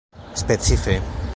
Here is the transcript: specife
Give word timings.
specife 0.33 0.99